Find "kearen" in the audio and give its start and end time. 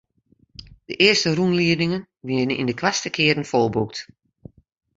3.15-3.49